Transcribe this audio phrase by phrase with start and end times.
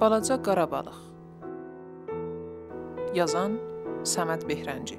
[0.00, 0.98] Balaca qara balıq.
[3.18, 3.56] Yazan
[4.06, 4.98] Səməd Behrənci.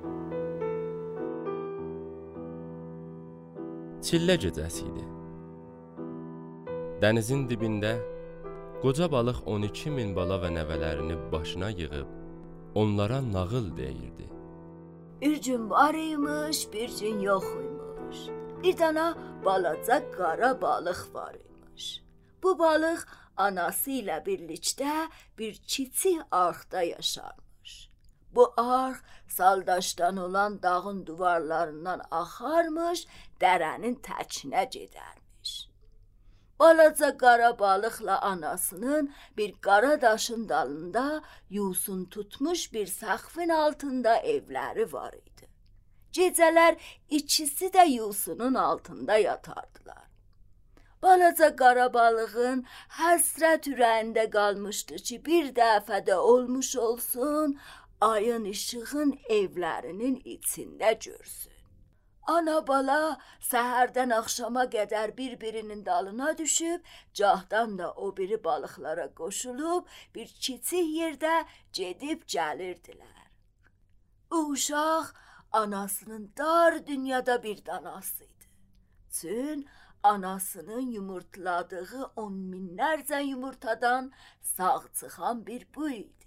[4.08, 5.06] Çillə gecəsi idi.
[7.00, 7.94] Dənizin dibində
[8.82, 12.10] qoca balıq 12 min bala və nəvələrini başına yığıb
[12.76, 14.28] onlara nağıl deyirdi.
[15.22, 18.20] Bir gün var imiş, bir gün yox imiş.
[18.64, 22.04] Bir dana balaca qara balıq var imiş.
[22.44, 23.00] Bu balıq
[23.48, 25.08] anası ilə birlikdə
[25.38, 27.90] bir kiçik arxda yaşarmış.
[28.36, 33.06] Bu arx saldaşdan olan dağın divarlarından axarmış,
[33.42, 35.54] dərənin təkinə gedərmiş.
[36.60, 45.14] Balaca qara balıqla anasının bir qara daşın dalında yusun tutmuş bir səxfin altında evləri var
[45.14, 45.48] idi.
[46.14, 46.76] Gecələr
[47.10, 50.09] ikisi də yusunun altında yatardılar.
[51.02, 52.66] Balaca qara balığın
[53.00, 57.56] həsrət ürəyində qalmışdı ki, bir dəfə də olmuş olsun,
[58.02, 61.56] ayın işığın evlərinin içində görsün.
[62.30, 63.18] Ana bala
[63.52, 66.84] səhərdən axşama qədər bir-birinin dalına düşüb,
[67.14, 71.34] cahdan da o biri balıqlara qoşulub bir kiçik yerdə
[71.74, 73.26] gedib gəlirdilər.
[74.32, 75.06] Uşaq
[75.52, 78.48] anasının dar dünyada bir danası idi.
[79.12, 79.68] Çün
[80.04, 84.12] anasının yumurtladığı on minlərcə yumurtadan
[84.42, 86.26] sağ çıxan bir bu idi.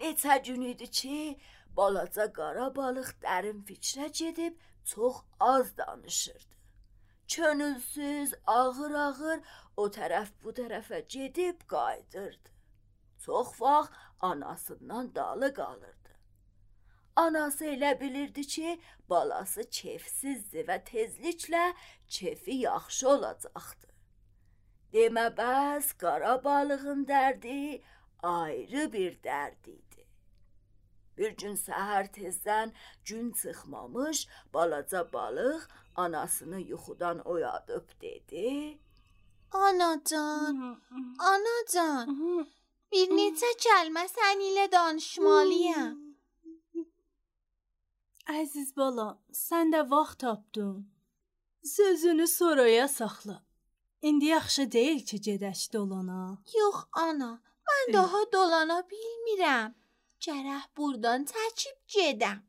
[0.00, 1.38] Neçə gün idi ki,
[1.76, 6.54] balaca qara balıq dərin fikrə gedib çox az danışırdı.
[7.28, 9.40] Könülsüz, ağır-ağır
[9.76, 12.50] o tərəf bu tərəfə gedib qayıdırdı.
[13.24, 16.08] Çox vaxt anasından dalı qalırdı.
[17.16, 21.72] Anası elə bilirdi ki, balası kefsizdir və tezliklə
[22.08, 23.88] kefi yaxşı olacaqdı.
[24.92, 27.82] Demə bəs qara balığın dərdi
[28.22, 30.04] ayrı bir dərd idi.
[31.18, 32.72] Bir gün səhər tezdən
[33.04, 35.62] gün çıxmamış, balaca balıq
[35.94, 38.78] anasını yuxudan oyadıb dedi:
[39.52, 40.58] Anacan,
[41.32, 42.08] anacan,
[42.92, 45.96] bir neçə kəlmə səninlə danışmalıyam.
[48.40, 50.97] Əziz balam, sən də vaxt tapdın.
[51.64, 53.42] Sözünü sonraya saxla.
[54.02, 56.38] İndi yaxşı deyil ki, gedək dolana.
[56.58, 57.30] Yox ana,
[57.68, 59.74] mən daha dolana bilmirəm.
[60.26, 62.40] Gərək burdan çəkib gedəm.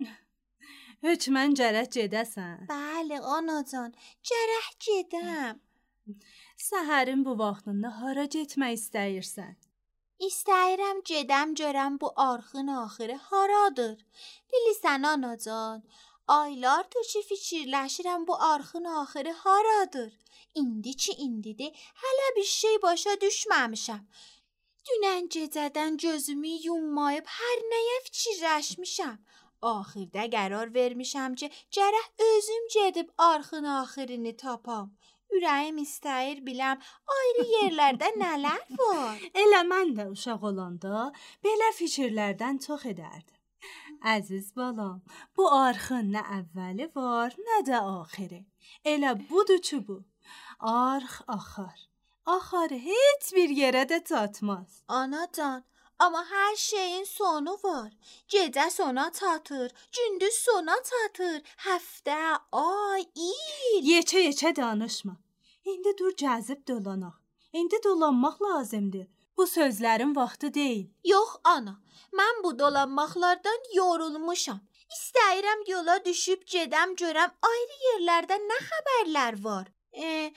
[1.06, 2.68] Hökmən gərək gedəsən.
[2.68, 3.94] Bəli, anacan,
[4.30, 5.60] gərək gedəm.
[6.68, 9.56] Səhərin bu vaxtında hara getmək istəyirsən?
[10.28, 13.96] İstəyirəm gedəm görəm bu arxın axırı haradır.
[14.52, 15.82] Bilirsən anacan,
[16.38, 20.12] aylardır ki fikirləşirəm bu arxın axırı haradır.
[20.54, 21.72] İndi ki indidir,
[22.02, 24.02] hələ bir şey başa düşməmişəm.
[24.88, 29.18] Dünən gecədən gözümü yummayıb hər nəyə fikirləşmişəm.
[29.72, 34.88] Axırda qərar vermişəm ki, gərək özüm gedib arxın axırını tapam.
[35.36, 36.82] Ürəyim istəyir biləm
[37.18, 39.22] ayrı yerlərdə nələr var.
[39.44, 41.06] Elə mən də uşaq olanda
[41.46, 43.41] belə fikirlərdən çox edərdim.
[44.02, 45.02] Əziz balam,
[45.36, 48.40] bu arxın nə əvvəli var, nə də axırı.
[48.92, 49.98] Elə budur ki bu.
[50.58, 51.78] Arx axar.
[52.26, 54.82] Axarı heç bir yerə də çatmaz.
[54.88, 55.62] Anacan,
[55.98, 57.90] amma hər şeyin sonu var.
[58.28, 62.20] Gecə sona çatır, gündüz sona çatır, həftə,
[62.52, 63.90] ay, il.
[63.92, 65.16] Yeçə-yeçə danışma.
[65.64, 67.16] İndi dur gəzib dolanaq.
[67.52, 69.06] İndi dolanmaq lazımdır.
[69.36, 70.88] Bu sözlərin vaxtı deyil.
[71.04, 71.74] Yox ana,
[72.18, 74.60] mən bu dolanmaqlardan yorulmuşam.
[74.96, 79.70] İstəyirəm yola düşüb gedəm görəm ayrı yerlərdə nə xəbərlər var.
[79.92, 80.32] E,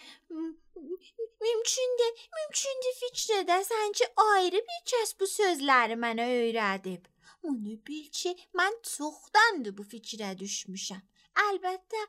[1.45, 7.11] mümkündür, mümkündür fikr edəsən ki, ayrı bir kəs bu sözləri mənə öyrədib.
[7.44, 11.03] Onu bil ki, mən çoxdandır bu fikrə düşmüşəm.
[11.47, 12.02] Əlbəttə,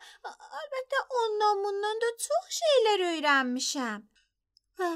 [0.60, 4.04] əlbəttə ondan bundan da çox şeylər öyrənmişəm.
[4.76, 4.88] Hə,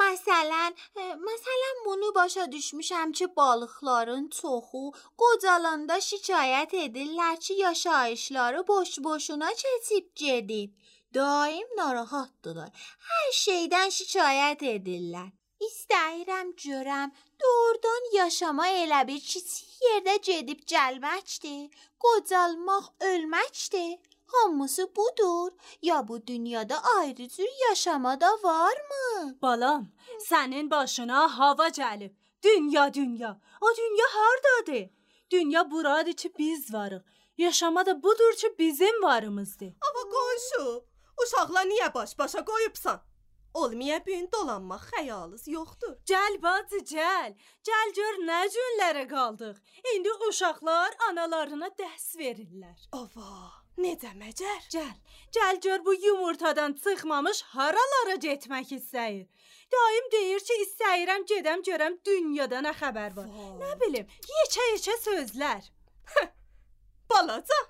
[0.00, 0.74] məsələn,
[1.28, 4.82] məsələn bunu başa düşmüşəm ki, balıqların çoxu
[5.22, 10.74] qocalanda şikayət edirlər ki, yaşayışları boş-boşuna keçib gedib.
[11.14, 12.70] Daim narahatdılar.
[13.10, 15.30] Hər şeydən şikayət edirlər.
[15.68, 21.70] İstəyirəm görəm, doğrudan yaşama elə bir kiçik yerdə gedib gəlməkdir.
[22.04, 23.96] Qocalmaq ölməkdir.
[24.26, 25.52] Hamısı budur.
[25.82, 29.38] Ya bu dünyada ayrı cür yaşama da varmı?
[29.42, 29.86] Balam,
[30.28, 32.14] sənin başına hava gəlib.
[32.44, 33.40] Dünya, dünya.
[33.60, 34.90] O dünya hardadır?
[35.30, 37.02] Dünya buradır ki, biz varıq.
[37.38, 39.66] Yaşama da budur ki, bizim varımızdır.
[39.66, 40.84] Amma qonşu,
[41.22, 43.00] uşaqlar niyə baş-başa qoyubsan?
[43.56, 45.94] olmaya gün dolanmaq xəyalınız yoxdur.
[46.10, 47.30] Gəl bacı, gəl.
[47.68, 49.56] Gəl gör nə günlərə qaldıq.
[49.94, 52.78] İndi uşaqlar analarına dərs verirlər.
[53.00, 53.30] Ava,
[53.82, 54.62] necə məcər?
[54.72, 54.94] Gəl,
[55.36, 59.26] gəl gör bu yumurtadan çıxmamış haralara getmək istəyir.
[59.72, 63.28] Daim deyir ki, istəyirəm gedəm görəm dünyada nə xəbər var.
[63.60, 64.06] Nə bilim,
[64.38, 65.70] yekə-yekə sözlər.
[67.10, 67.60] Balaca,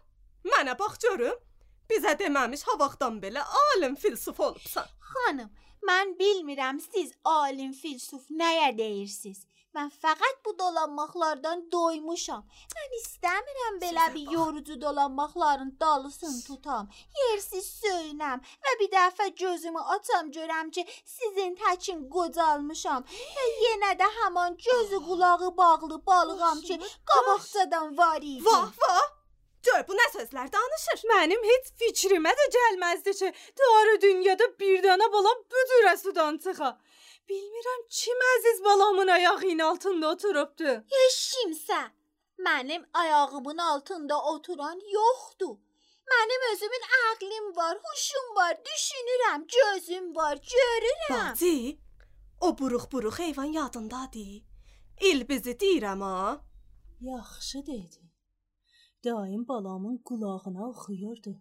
[0.53, 1.39] mənə bax görüm.
[1.91, 4.89] Bizə deməmiş ha vaxtdan belə alim filsuf olubsan.
[5.11, 5.51] Xanım,
[5.89, 9.47] mən bilmirəm siz alim filsuf nəyə deyirsiniz.
[9.77, 12.45] Mən fəqət bu dolanmaqlardan doymuşam.
[12.77, 16.89] Mən istəmirəm belə bir yorucu dolanmaqların dalısını tutam.
[17.19, 20.87] Yersiz söynəm və bir dəfə gözümü açam görəm ki,
[21.17, 23.05] sizin təkin qocalmışam.
[23.37, 26.81] Və yenə də həmin gözü qulağı bağlı balığam ki,
[27.13, 28.45] qabaqcadan var idi.
[28.45, 29.16] Vah, vah.
[29.67, 31.03] Gör bu nə sözlər danışır.
[31.11, 36.73] Mənim heç fikrimə də gəlməzdi ki, tarı dünyada bir dənə bala bu cürə sudan çıxa.
[37.29, 40.75] Bilmirəm kim əziz balamın ayağının altında oturubdu.
[40.97, 41.81] Heç kimsə
[42.49, 45.57] mənim ayağımın altında oturan yoxdur.
[46.13, 51.31] Mənim özümün ağlım var, huşum var, düşünürəm, gözüm var, görürəm.
[51.33, 51.77] Bacı,
[52.41, 54.43] o buruq-buruq heyvan yadındadır.
[55.01, 56.41] İl bizi deyirəm ha.
[57.01, 58.06] Yaxşı dedi.
[59.07, 61.33] Daim balamın qulağına oxuyurdu.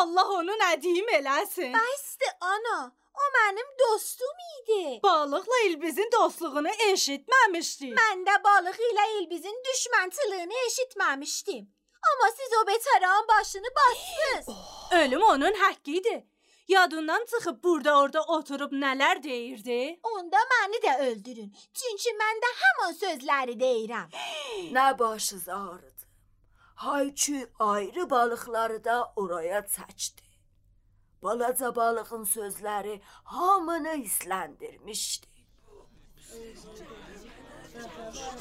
[0.00, 1.72] Allah onu nə deyim eləsin.
[1.76, 2.92] Bəsdir ana,
[3.22, 5.00] o mənim dostum idi.
[5.02, 7.94] Balıqla İlbizin dostluğunu eşitməmişdik.
[8.00, 11.64] Mən də balıq ilə İlbizin düşmənçiliyini eşitməmişdim.
[12.08, 14.56] Amma siz o betaran başını bastınız.
[15.00, 16.26] Ölüm onun haqqı idi.
[16.68, 20.00] Yadından çıxıb burada orada oturub nələr deyirdi?
[20.02, 21.56] Onda məni də öldürün.
[21.74, 24.08] Çünki mən də həmin sözləri deyirəm.
[24.76, 25.95] Nə başınız ağrıdı.
[26.76, 30.26] Hayçü ayrı balıqları da oraya çəkdi.
[31.22, 35.26] Balaca balığın sözləri hamını hisləndirmişdi.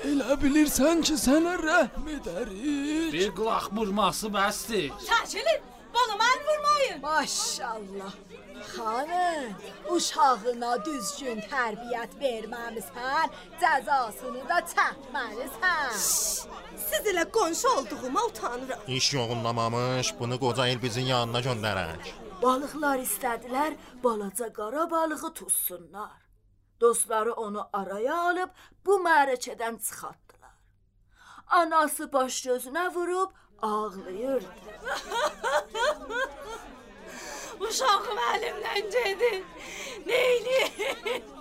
[0.10, 3.14] Elə bilirsən ki, sənə rəhm edərik.
[3.16, 4.92] Bir qulaq vurması bəsdir.
[5.08, 5.64] Çəkilin,
[5.95, 7.01] balımı əl vurmayın.
[7.01, 8.13] Maşallah.
[8.75, 9.53] Xanım,
[9.94, 15.95] uşağına düzgün tərbiyyət verməmisən, cəzasını da çəkməlisən.
[16.88, 18.80] Siz ilə qonşu olduğuma utanıram.
[18.88, 22.03] İş yoğunlamamış bunu qoca Elbizin yanına göndərək.
[22.41, 26.19] Balıqlar istədilər balaca qara balığı tutsunlar.
[26.81, 28.50] Dostları onu araya alıb
[28.86, 30.56] bu mərəkədən çıxartdılar.
[31.48, 33.31] Anası baş gözünə vurub
[33.62, 34.46] ağlayırdı.
[37.60, 39.44] Uşağım əlimdən gedir.
[40.06, 41.24] Neyliyim?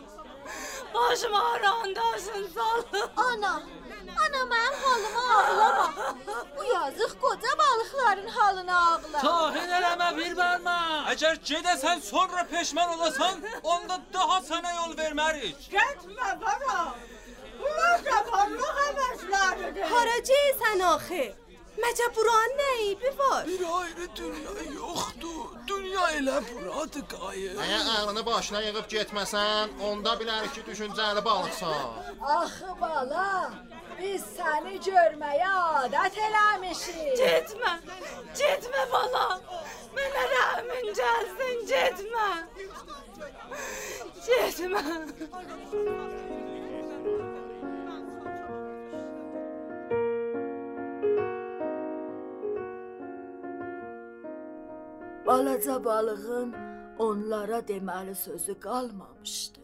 [0.94, 3.11] Başım ağrandasın salım.
[3.16, 3.62] Ana,
[4.25, 6.14] ana mənim halıma ağlama.
[6.56, 9.19] Bu yazıq qoca balıqların halına ağla.
[9.20, 10.76] Tahin eləmə bir barma.
[11.12, 15.56] Əgər gedəsən sonra peşman olasan, onda daha sənə yol vermərik.
[15.70, 16.94] Getmə bana.
[17.60, 19.84] Bunlar da varlıq əvəzləridir.
[19.94, 21.25] Haracıysan axı?
[21.74, 23.46] Məcə buranın nə eybi var?
[23.46, 25.46] Bir ayrı dünya yoxdur.
[25.66, 27.52] Dünya elə buradır qayı.
[27.64, 31.98] Əgər ağlını başına yığıb getməsən, onda bilərik ki, düşüncəli balıqsan.
[32.36, 33.30] Axı bala,
[33.98, 37.14] biz səni görməyə adət eləmişik.
[37.22, 37.72] Getmə,
[38.40, 39.26] getmə bala.
[39.98, 42.28] Mənə rəhmin gəlsin, getmə.
[44.28, 46.22] Getmə.
[55.34, 56.55] Balaca balığın
[56.98, 59.60] onlara deməli sözü qalmamışdı.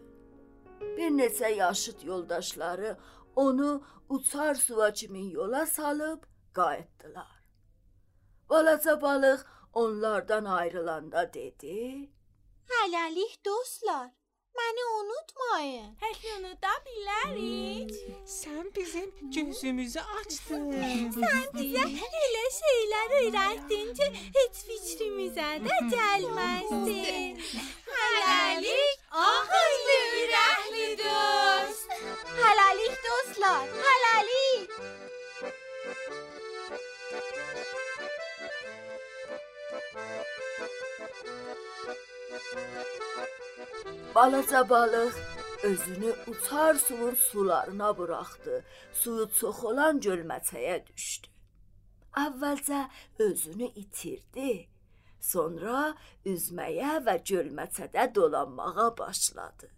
[0.97, 2.97] Bir neçə yaşıd yoldaşları
[3.37, 6.23] onu uçar suva kimi yola salıb
[6.53, 7.45] qayıtdılar.
[8.49, 9.41] Balaca balıq
[9.73, 12.11] onlardan ayrılanda dedi:
[12.71, 14.11] Hələlik dostlar,
[14.59, 15.88] məni unutmayın.
[16.02, 17.92] Hələ unuda bilərik.
[18.26, 20.66] Sən bizim gözümüzü açdın.
[21.16, 21.85] Sən bizə
[22.25, 26.99] elə şeylər öyrətdin ki, heç fikrimizə də gəlməzdi.
[27.92, 31.97] Hələlik ağıllı ürəkli dost.
[32.40, 34.80] Hələlik dostlar, hələlik.
[44.15, 45.15] Balaca balıq
[45.63, 48.65] özünü uçar suyun sularına buraxdı.
[48.93, 51.29] Suyu çox olan gölməçəyə düşdü.
[52.25, 52.81] Əvvəlcə
[53.19, 54.69] özünü itirdi.
[55.21, 55.95] Sonra
[56.25, 59.71] üzməyə və gölməçədə dolanmağa başladı.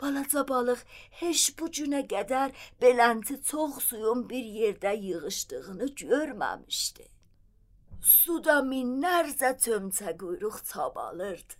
[0.00, 0.80] Balaca balıq
[1.20, 7.11] heç bu günə qədər belənti çox suyun bir yerdə yığışdığını görməmişdi.
[8.02, 11.54] Suda minlərcə çömçə quyruq çabalırdı.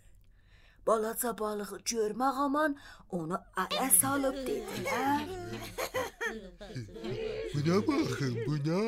[0.87, 2.75] Balaca balığı görmək aman
[3.17, 5.23] onu ələ salıb dedilər.
[7.53, 8.81] Buna baxın, buna.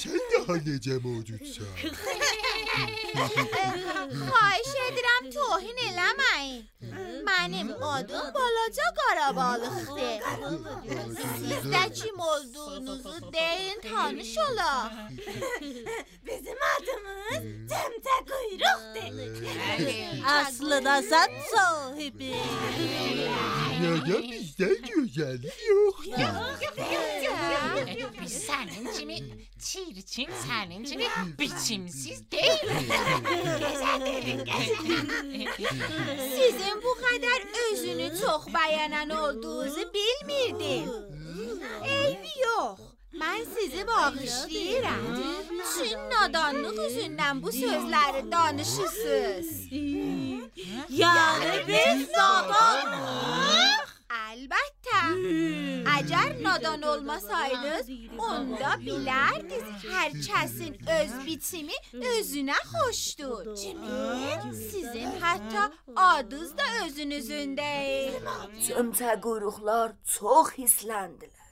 [0.00, 1.74] Sən daha necə mövcudsan?
[3.14, 6.62] Xahiş edirəm tohin eləməyin.
[7.26, 10.20] Mənim adım balaca qara balıqdır.
[11.46, 14.90] Siz də kim olduğunuzu deyin tanış olaq.
[16.26, 19.12] Bizim adımız Cemce Kuyruq'dur.
[20.26, 22.34] Aslında sen sahibi.
[23.80, 26.72] Dünyada bizdən gözəllik yoxdur.
[28.22, 29.18] Biz senin kimi
[29.58, 31.06] çirkin, senin kimi
[31.38, 32.90] biçimsiz değiliz.
[36.36, 40.90] Sizin bu qədər özünü çox bəyənən olduğunuzu bilmirdim.
[41.84, 42.78] Eybi yox.
[43.20, 45.04] Mən sizi bağışlayıram.
[45.72, 49.50] Çün nadanlıq üzündən bu sözləri danışırsınız.
[50.88, 53.95] Yani biz nadanıq.
[54.06, 54.98] Əlbəttə.
[55.90, 57.88] Əgər nadan olmasaydınız,
[58.22, 61.78] onda bilərdiniz hər kəsin öz biçimi
[62.12, 63.50] özünə xoşdur.
[64.60, 65.64] Sizin hətta
[66.04, 68.30] adınız da özünüzündəyir.
[68.68, 71.50] Çömçə quyruqlar çox hissləndilər.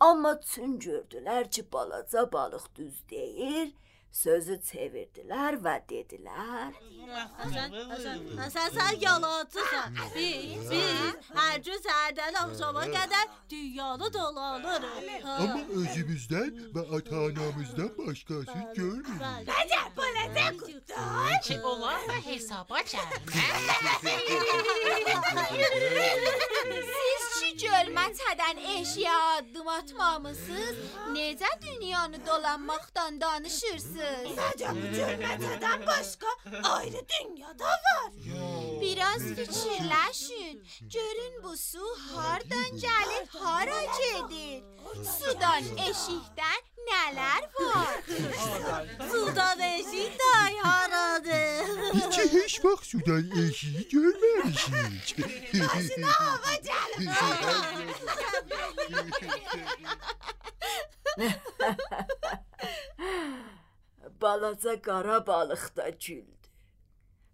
[0.00, 3.68] Amma çün gördülər ki, balaca balıq düz deyir,
[4.16, 6.72] sözü çevirdilər və dedilər:
[8.50, 9.96] Sen sen yalancısan.
[10.14, 15.26] Biz, biz her gün səhərdən axşama qədər dünyanı dolanırıq.
[15.34, 19.20] Amma özümüzdən və ata-anamızdan başqası görmürük.
[19.20, 21.42] Bence balaca kutlar.
[21.42, 22.78] Ki onlar da hesaba
[26.92, 30.76] Siz ki gölməçədən eşiyə addım atmamısınız,
[31.14, 34.05] necə dünyanı dolanmaqdan danışırsınız?
[34.36, 36.26] Bence bu cölmeceden başka
[36.62, 38.10] ayrı dünyada var.
[38.80, 40.64] Biraz fikirləşin.
[40.80, 44.62] Görün bu su hardan gəlir, hara gedir?
[45.18, 47.94] Sudan, eşikdən nələr var?
[49.10, 51.66] Sudan eşik day haradır.
[51.94, 55.16] Hiç heç vaxt sudan eşiği görməmişik.
[56.04, 57.10] Hava gelin.
[64.20, 66.36] Balaca qara balıq da güldü.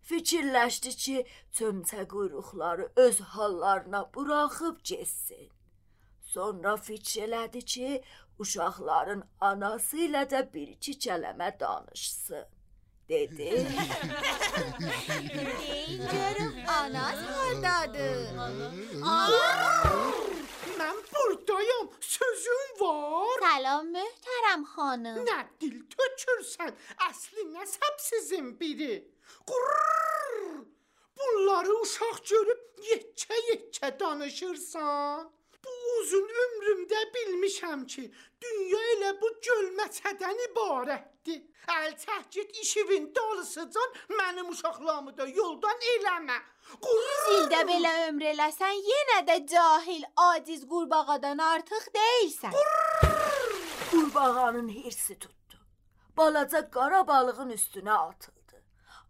[0.09, 5.51] Fikirləşdi ki, çömçə quyruqları öz hallarına buraxıb getsin.
[6.23, 8.03] Sonra fikir elədi ki,
[8.39, 12.47] uşaqların anası ilə də bir-iki kələmə danışsın.
[13.09, 13.51] Dedi.
[15.61, 18.29] Deyin görüm anaz hardadır?
[20.83, 23.41] من بردایم سوزون وار.
[23.41, 25.19] سلام مهترم خانم.
[25.19, 29.07] نه دل تو چرسد اصلی نه سبس زنبیره.
[29.47, 30.65] قرررر
[31.17, 32.59] بلاره اوشاق جورب
[32.91, 35.31] یه چه یه چه دانشرسان
[35.64, 38.04] Bu uzun ömrümdə bilmişəm ki,
[38.42, 41.42] dünya elə bu gölməçədən ibarətdir.
[41.76, 41.92] Əl
[42.31, 46.38] git işivin dalısıcan mənim uşaqlarımı da yoldan eləmə.
[46.83, 52.59] Yüz ildə belə ömr eləsən, yenə də cahil, aciz qurbağadan artıq deyilsən.
[53.90, 55.57] Qurbağanın hirsi tutdu.
[56.16, 58.42] Balaca qara balığın üstünə atıldı.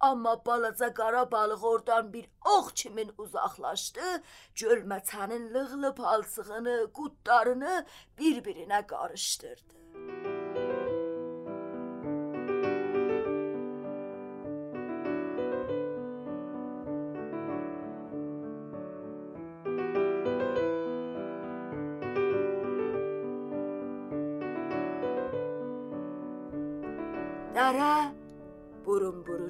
[0.02, 4.22] Amma balaca qara balıq oradan bir ox kimin uzaqlaşdı,
[4.54, 7.86] gölməçənin lığlı palçığını, qutlarını
[8.18, 10.41] bir-birinə qarışdırdı.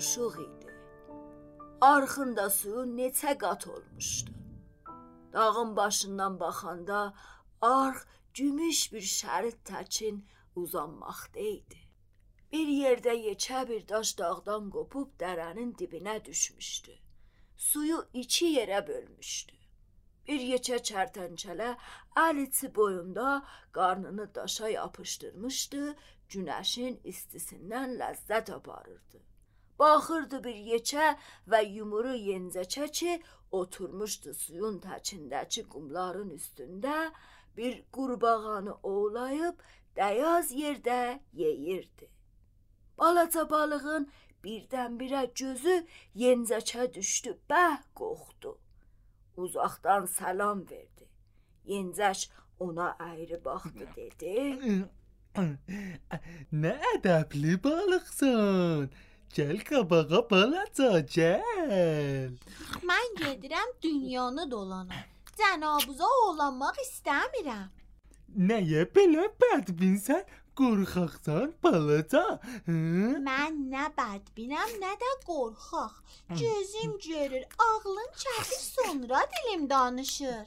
[0.03, 0.73] Burun-buruşuq idi.
[1.81, 4.31] Arxında suyu neçə qat olmuşdu.
[5.33, 7.15] Dağın başından baxanda
[7.61, 7.99] arx
[8.35, 10.25] gümüş bir şərit təkin
[10.57, 11.81] uzanmaqda idi.
[12.53, 16.95] Bir yerdə yekə bir daş dağdan qopub dərənin dibinə düşmüşdü.
[17.57, 19.57] Suyu iki yerə bölmüşdü.
[20.29, 21.71] Bir yekə çərtəncələ
[22.27, 23.43] əl içi boyunda
[23.73, 25.83] qarnını daşa yapışdırmışdı,
[26.31, 29.32] günəşin istisindən ləzzət aparırdı.
[29.83, 31.07] Baxırdı bir yekə
[31.51, 33.19] və yumru yencəkə ki,
[33.61, 37.11] oturmuşdu suyun təkindəki qumların üstündə,
[37.57, 39.65] bir qurbağanı ovlayıb
[39.97, 42.09] dəyaz yerdə yeyirdi.
[42.99, 44.09] Balaca balığın
[44.45, 45.77] birdən-birə gözü
[46.25, 48.57] yencəkə düşdü, bəh qorxdu.
[49.37, 51.07] Uzaqdan salam verdi.
[51.67, 52.29] Yencək
[52.61, 54.35] ona əyri baxdı dedi.
[56.65, 58.93] Nə ədəbli balıqsan.
[59.35, 62.33] Gel qabağa balaca, gel.
[62.89, 65.07] Mən gedirəm dünyanı dolanam.
[65.39, 67.71] Cənabuza oğlanmaq istəmirəm.
[68.49, 70.27] Nəyə belə bədbinsən?
[70.61, 72.23] Qorxaqsan balaca?
[72.69, 72.77] Hı?
[73.29, 75.95] Mən nə bədbinəm, nə də qorxaq.
[76.29, 80.45] Gözüm görür, ağlım çatir, sonra dilim danışır.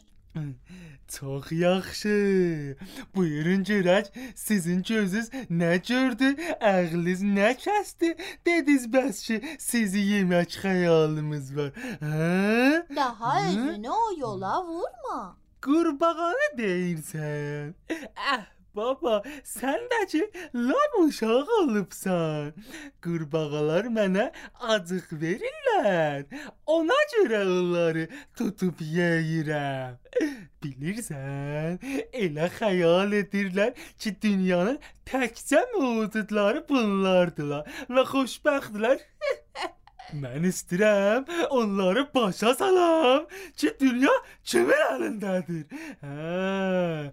[1.07, 2.77] Çox yaxşı.
[3.15, 8.15] Buyurun görək, sizin gözünüz nə gördü, ağlınız nə kəsdi?
[8.45, 11.71] Dediniz bəs ki, sizi yemək xəyalımız var.
[12.01, 12.95] Hə?
[12.95, 13.47] Daha Hı?
[13.47, 15.37] özünü o yola vurma.
[15.61, 17.73] Qurbağanı deyirsən.
[18.17, 20.21] Ah, baba, sən də ki,
[20.53, 22.51] lap uşaq olubsan.
[23.03, 24.29] Qurbağalar mənə
[24.73, 26.25] acıq verirlər.
[26.77, 29.97] Ona görə onları tutub yeyirəm.
[30.65, 31.79] Bilirsən,
[32.25, 34.79] elə xəyal edirlər ki, dünyanın
[35.09, 39.03] təkcə mövcudları bunlardılar və xoşbəxtlər.
[40.13, 43.25] Mən istəyirəm onları başa salam
[43.57, 45.65] ki, dünya kimin əlindədir.
[46.03, 47.11] Hə,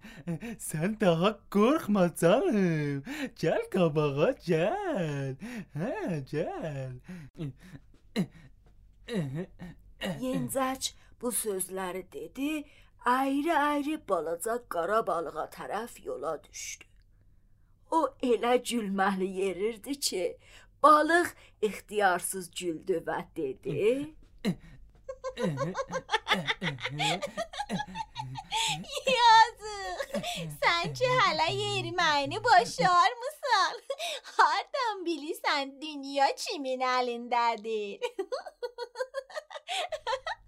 [0.60, 3.02] sən daha qorxma canım.
[3.40, 5.34] Gəl qabağa, gəl.
[5.78, 6.94] Hə, gəl.
[10.26, 12.64] Yencəc bu sözləri dedi,
[13.04, 16.84] ayrı-ayrı balaca qara balığa tərəf yola düşdü.
[17.92, 20.22] O elə gülməli yerirdi ki,
[20.82, 21.28] balıq
[21.62, 24.14] ixtiyarsız güldü və dedi:
[29.16, 30.00] Yazıq.
[30.62, 33.80] Sən ki hələ yeriməyini başarmısan.
[34.36, 38.00] Hardan bilirsən dünya kimin əlindədir?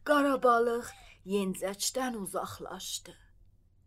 [0.04, 0.90] Qara balıq
[1.24, 3.23] yencəcdən uzaqlaşdı.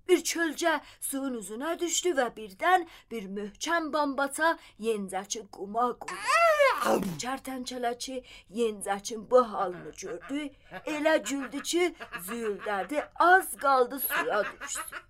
[0.08, 7.08] Bir çölcə suyun üzünə düşdü və birdən bir möhkəm bambaça yencəçi quma qurdu.
[7.24, 8.16] Çərtəncələçi
[8.60, 10.50] yencəçin bu halını gördü,
[10.86, 11.96] elə güldü ki,
[12.28, 15.02] züyüldədi, az qaldı suya düşsün.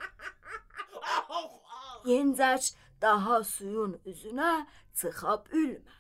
[2.06, 5.98] Yencəç daha suyun üzünə çıxa bilmədi.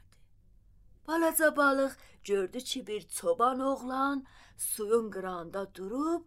[1.07, 1.93] Balaca balıq
[2.23, 4.25] gördü ki, bir çoban oğlan
[4.57, 6.23] suyun qırağında durub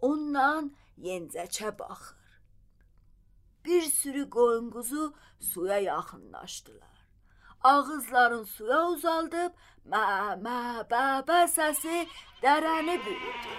[0.00, 0.64] onunla
[0.98, 2.16] yencəçə baxır.
[3.64, 6.96] Bir sürü qoyun quzu suya yaxınlaşdılar.
[7.64, 9.52] Ağızların suya uzaldıb
[9.92, 10.04] mə
[10.44, 10.58] mə
[10.90, 12.06] bə bə səsi
[12.42, 13.54] dərəni bürüdü.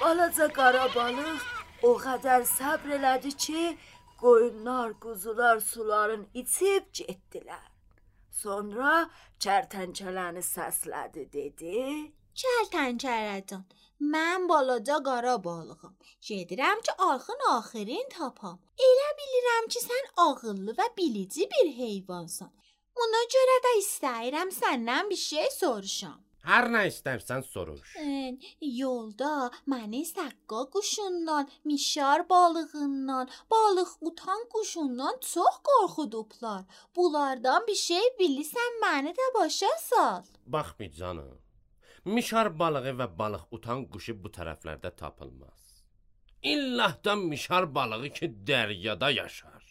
[0.00, 1.44] Balaca qara balıq
[1.88, 3.62] o qədər səbr elədi ki,
[4.22, 7.70] qoyunlar, quzular suların içib getdilər.
[8.42, 8.92] Sonra
[9.44, 11.78] çərtəncələni səslədi dedi:
[12.42, 13.62] Çəltəncərəcan,
[14.12, 15.94] mən balaca qara balığam.
[16.28, 18.58] Gedirəm ki, arxın axirin tapam.
[18.88, 22.50] Elə bilirəm ki, sən ağıllı və bilici bir heyvansan.
[22.98, 26.18] Buna görə də istəyirəm səndən bir şey soruşam.
[26.44, 27.94] Hər nə istərsən soruş.
[28.02, 28.34] Ən,
[28.78, 36.66] Yolda məni səqqa quşundan, mişar balığından, balıq utan quşundan çox qorxudublar.
[36.96, 40.22] Bunlardan bir şey bilirsən məni də başa sal.
[40.46, 41.43] Bax bir canım.
[42.04, 45.60] Mişar balığı və balıq utan quşu bu tərəflərdə tapılmaz.
[46.42, 49.62] İllahdan mişar balığı ki dəryada yaşar.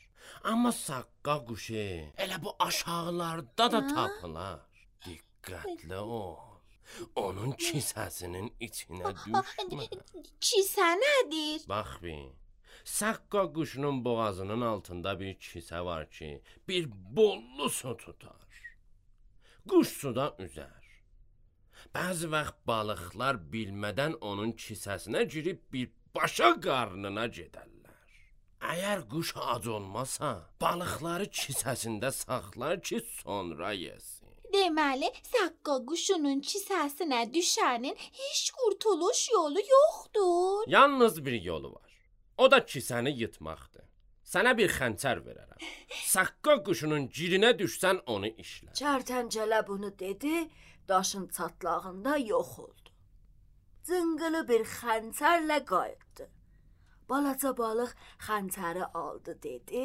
[0.51, 1.83] Amma saqqa quşu
[2.23, 4.59] elə bu aşağılarda da tapılar.
[5.05, 6.39] Diqqətli ol.
[7.15, 9.85] Onun kisəsinin içinə düşmə.
[10.41, 11.67] Kisə nədir?
[11.69, 12.25] Bax bir.
[12.83, 18.41] Saqqa quşunun boğazının altında bir kisə var ki, bir bollu su tutar.
[19.69, 20.82] Quş suda üzər.
[21.93, 27.99] Bəzi vaxt balıqlar bilmədən onun kisəsinə girib bir başa qarnına gedərlər.
[28.71, 30.31] Əgər quş ac olmasa,
[30.63, 34.33] balıqları kisəsində saxlar ki, sonra yesin.
[34.55, 40.65] Deməli, səqqa quşunun kisəsinə düşənin heç qurtuluş yolu yoxdur.
[40.75, 41.91] Yalnız bir yolu var.
[42.37, 43.85] O da kisəni yıtmaqdır.
[44.33, 45.61] Sənə bir xəncər verərəm.
[46.15, 48.73] Saqqa quşunun girinə düşsən onu işlə.
[48.81, 50.47] Çərtəncələ bunu dedi,
[50.87, 52.89] daşın çatlağında yox oldu.
[53.87, 56.29] Cıngılı bir xəncərlə qayıtdı.
[57.09, 57.91] Balaca balıq
[58.27, 59.83] xəncəri aldı dedi.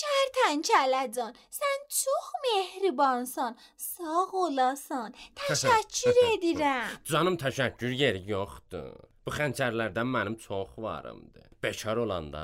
[0.00, 3.58] Çərtəncələcan, sən çox mehribansan.
[3.76, 5.14] Sağ olasan.
[5.42, 6.96] Təşəkkür edirəm.
[7.10, 8.96] Canım təşəkkür yeri yoxdur.
[9.26, 11.46] Bu xəncərlərdən mənim çox varımdır.
[11.62, 12.42] Bekar olanda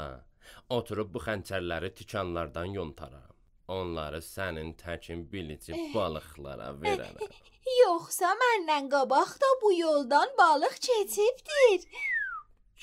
[0.77, 3.30] oturub bu xəncərləri tikanlardan yontaram.
[3.71, 7.35] Onları sənin təkin bilici balıqlara verərəm.
[7.81, 11.85] Yoxsa məndən qabaq da bu yoldan balıq keçibdir.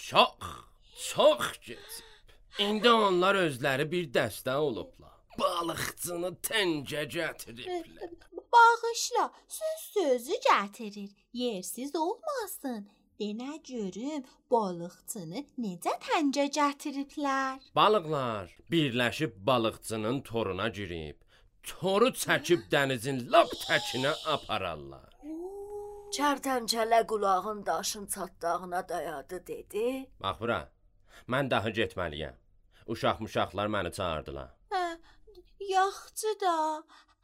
[0.08, 0.52] Çox,
[1.10, 2.06] çox keçib.
[2.68, 5.12] İndi onlar özləri bir dəstə olublar.
[5.40, 8.14] Balıqçını təncə gətiriblər.
[8.54, 9.26] Bağışla,
[9.60, 11.12] söz sözü gətirir.
[11.34, 12.88] Yersiz olmasın.
[13.18, 17.64] Denə görüm balıqçını necə təncə gətiriblər?
[17.78, 21.18] Balıqlar birləşib balıqçının toruna girib,
[21.70, 25.16] toru çəkib dənizin lap təkinə apararlar.
[26.18, 29.86] Çərtəncələ qulağın daşın çatdağına dayadı dedi.
[30.22, 30.60] Bax bura.
[31.28, 32.38] Mən daha getməliyəm.
[32.94, 34.54] Uşaq-muşaqlar məni çağırdılar.
[34.74, 34.84] Hə,
[35.74, 36.56] yaxşı da.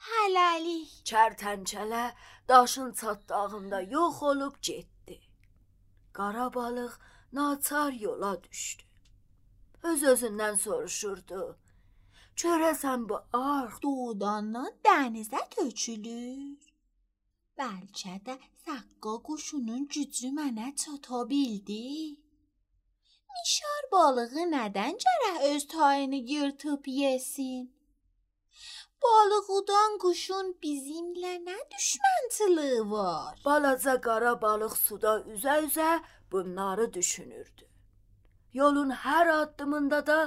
[0.10, 0.90] Hələlik.
[1.10, 2.04] Çərtəncələ
[2.50, 4.93] daşın çatdağında yox olub getdi.
[6.14, 6.94] Qara balıq
[7.34, 8.84] naçar yola düşdü.
[9.90, 11.42] Öz-özündən soruşurdu.
[12.42, 16.62] Görəsən bu arx doğudandan dənizə tökülür.
[17.60, 21.84] Bəlkə də Saqqa quşunun gücü mənə çata bildi.
[23.34, 27.64] Mişar balığı nədən gərək öz tayını yırtıb yesin?
[29.04, 33.40] Balığıdan quşun bizimlə nə düşmənçiliyi var?
[33.46, 35.92] Balaca qara balıq suda üzə-üzə
[36.32, 37.66] bunları düşünürdü.
[38.54, 40.20] Yolun hər addımında da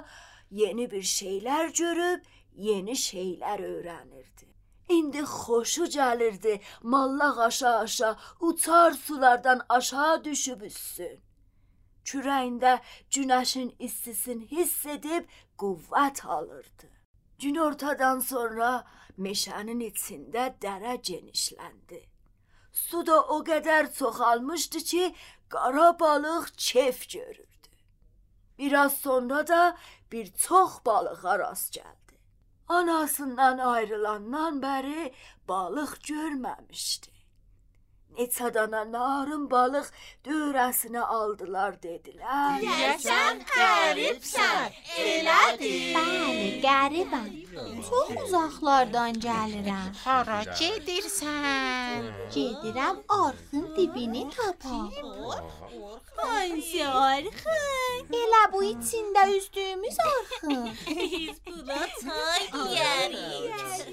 [0.50, 2.24] yeni bir şeylər görüb,
[2.68, 4.46] yeni şeylər öyrənirdi.
[4.88, 11.16] İndi xoşu gəlirdi, mallaq aşağı-aşağı uçar sulardan aşağı düşüb üssün.
[12.04, 12.78] Kürəyində
[13.10, 15.24] günəşin istisini hiss edib
[15.58, 16.95] qüvvət alırdı.
[17.42, 18.70] Günortadan sonra
[19.18, 22.00] meşənin içində dərə genişləndi.
[22.72, 25.04] Su da o qədər çoxalmışdı ki,
[25.48, 27.70] qara balıq kef görürdü.
[28.58, 29.76] Biraz sonra da
[30.12, 32.16] bir çox balığa rast gəldi.
[32.68, 35.12] Anasından ayrılandan bəri
[35.48, 37.15] balıq görməmişdi.
[38.18, 39.88] Neçə dana narın balıq
[40.24, 42.62] dövrəsinə aldılar dedilər.
[42.62, 45.74] Deyəsən qəribsən, elədir?
[45.96, 47.28] Bəli, qəribəm.
[47.88, 49.90] Çox uzaqlardan gəlirəm.
[50.04, 52.08] Hara gedirsən?
[52.34, 54.90] Gedirəm arxın dibini tapam.
[56.16, 58.08] Hansı arxın?
[58.22, 60.68] Elə bu içində üzdüyümüz arxın.
[60.88, 62.42] Biz buna tay
[62.76, 63.86] yeriz.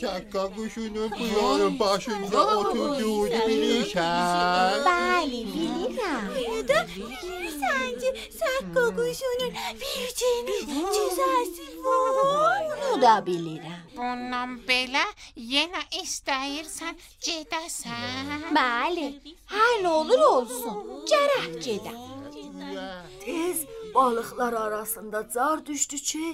[0.00, 4.84] Çakka kuşunun bıyığının başında oturduğunu bilirəm.
[6.68, 8.10] Da bilirsən ki,
[8.40, 10.62] Sakka quşunun bir cins
[10.94, 12.62] cüzəsi var.
[12.70, 13.82] Bunu da bilirəm.
[13.96, 15.04] Bundan belə
[15.52, 16.94] yenə istəyirsən
[17.26, 18.48] gedəsən?
[18.58, 19.06] Bəli,
[19.54, 20.80] hər nə olur olsun.
[21.12, 22.00] Gərək gedəm.
[23.24, 23.58] Tez
[23.94, 26.26] balıqlar arasında car düşdü ki,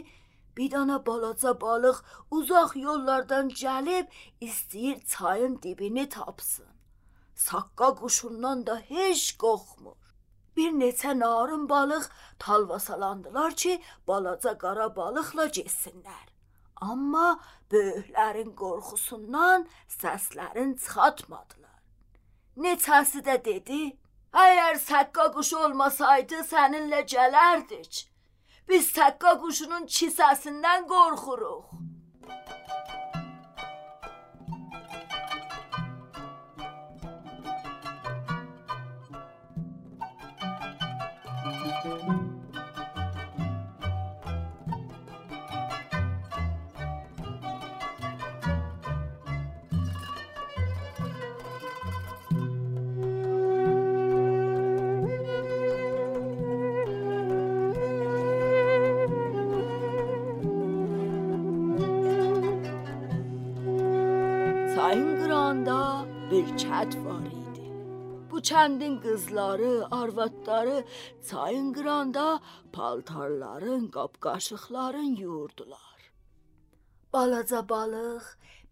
[0.57, 1.99] bir dana balaca balıq
[2.31, 4.07] uzaq yollardan gəlib
[4.41, 6.70] istəyir çayın dibini tapsın.
[7.47, 10.01] Saqqa quşundan da heç qorxmur.
[10.57, 12.05] Bir neçə narın balıq
[12.43, 13.73] talvasalandılar ki,
[14.09, 16.27] balaca qara balıqla getsinlər.
[16.91, 17.29] Amma
[17.73, 19.67] böyüklərin qorxusundan
[20.01, 21.79] səslərin çıxartmadılar.
[22.65, 23.81] Neçəsi də dedi:
[24.45, 27.93] "Əgər Saqqa quşu olmasaydı, səninlə gələrdik.
[28.69, 31.65] Biz Saqqa quşunun kisəsindən qorxuruq."
[68.51, 70.85] Kəndin qızları, arvadları
[71.29, 72.41] çayın qırağında
[72.73, 76.01] paltarların, qapqaşıqların yuyurdular.
[77.13, 78.25] Balaca balıq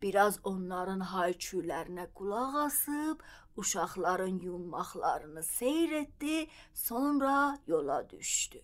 [0.03, 3.19] biraz onların hayküylərinə qulaq asıb,
[3.57, 8.62] uşaqların yunmaqlarını seyr etdi, sonra yola düşdü.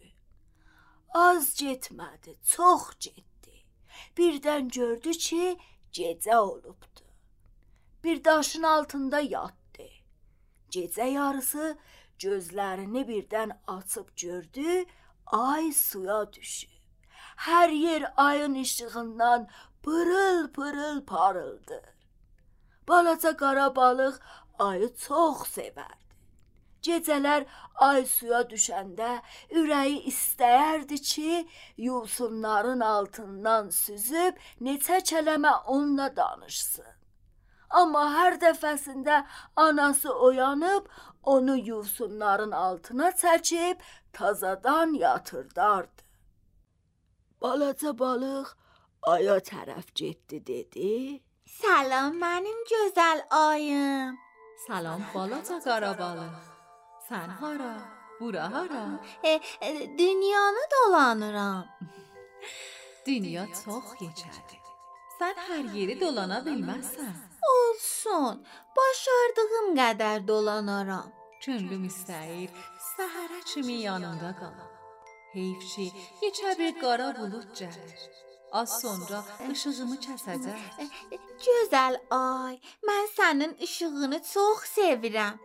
[1.15, 3.55] Az getmədi, çox getdi.
[4.17, 5.59] Birdən gördü ki,
[5.93, 7.05] gecə olubdu.
[8.05, 9.64] Bir daşın altında yatdı.
[10.75, 11.77] Gecə yarısı
[12.23, 14.85] gözlərini birdən açıb gördü,
[15.27, 16.71] ay suya düşüb.
[17.47, 19.49] Hər yer ayın işığından
[19.83, 21.85] pırıl-pırıl parıldır.
[22.89, 24.17] Balaca qara balıq
[24.59, 26.05] ayı çox sevərdi.
[26.85, 27.47] Gecələr
[27.89, 29.13] ay suya düşəndə
[29.61, 31.47] ürəyi istəyərdi ki,
[31.89, 37.04] yosunların altından süzüb neçə kələmə onunla danışsın.
[37.81, 39.25] Amma hər dəfəsində
[39.57, 40.87] anası oyanıb
[41.35, 43.81] onu yosunların altına çəkib
[44.13, 46.03] tazadan yatırdardı.
[47.43, 48.49] Balaca balıq
[49.03, 51.23] aya tərəf getdi dedi.
[51.61, 54.17] Salam mənim gözəl ayım.
[54.67, 56.39] Salam balaca qara balıq.
[57.09, 57.75] Sən hara?
[58.21, 58.85] Bura hara?
[59.23, 61.67] E, e, dünyanı dolanıram.
[63.07, 64.57] Dünya çox keçərdi.
[65.19, 67.34] Sən hər yeri dolana bilməzsən.
[67.53, 68.47] Olsun.
[68.77, 71.13] Başardığım qədər dolanaram.
[71.45, 72.51] Könlüm istəyir
[72.91, 74.71] səhərə kimi yanında qalam.
[75.35, 75.87] Heyf ki,
[76.23, 78.05] neçə bir qara bulud gəlir.
[78.61, 80.63] Az sonra işığımı kəsəcək.
[81.47, 85.43] Gözəl ay, mən sənin işığını çox sevirəm.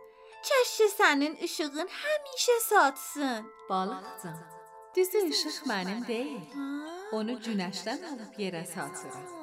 [0.48, 3.50] Kəşke sənin işığın həmişə satsın.
[3.68, 4.38] Balıqcan,
[4.96, 6.56] düzü işıq mənim deyil.
[7.18, 9.39] Onu günəşdən alıb yerə satıram.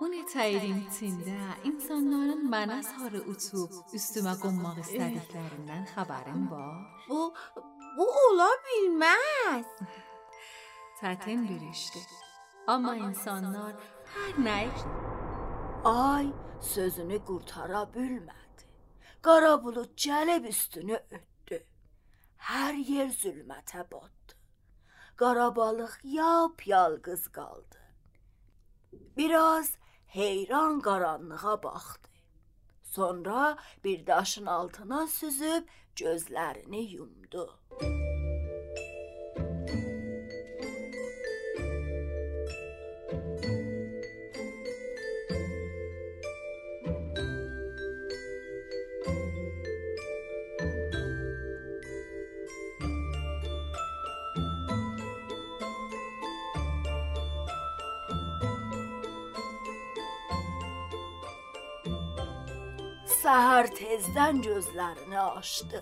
[0.00, 1.34] Bu neçə ilin içində
[1.68, 6.78] insanların mənə sarı uçub üstümə qonmaq istədiklərindən xəbərim var.
[7.08, 7.26] Bu
[7.98, 9.74] bu ola bilməz.
[11.00, 12.06] Çətin bir işdir.
[12.66, 13.74] Amma insanlar
[14.14, 14.56] hər nə
[15.90, 18.64] Ay sözünü qurtara bilmədi.
[19.22, 21.60] Qara bulud gəlib üstünü ötdü.
[22.48, 24.38] Hər yer zülmətə batdı.
[25.16, 27.80] Qara balıq yap-yalqız qaldı.
[29.16, 29.79] Biraz
[30.10, 32.08] heyran qaranlığa baxdı.
[32.82, 37.58] Sonra bir daşın altına süzüb gözlərini yumdu.
[63.30, 65.80] Səhər tezdən gözlərini açdı.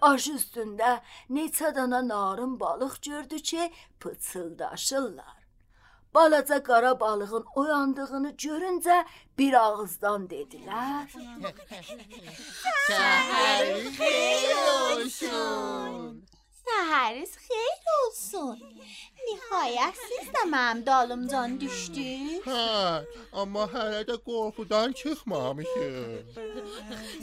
[0.00, 0.92] Baş üstündə
[1.36, 3.66] neçə dana narın balıq gördü ki,
[4.00, 5.42] pıçıldaşırlar.
[6.14, 8.96] Balaca qara balığın oyandığını görüncə
[9.38, 11.12] bir ağızdan dedilər.
[12.88, 16.08] Səhər xeyir olsun.
[16.66, 18.58] Səhəriz xeyir olsun.
[19.26, 22.44] Nihayət siz də mənim dalımcan düşdünüz.
[22.46, 23.04] Hə,
[23.42, 26.38] amma hələ də qorxudan çıxmamışıq.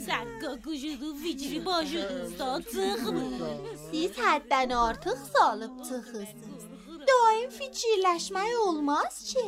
[0.06, 3.56] Səkka quşunu vicri başınızdan çıxmır.
[3.86, 6.64] Siz həddən artıq salıb çıxırsınız.
[7.10, 9.46] Daim fikirləşmək olmaz ki.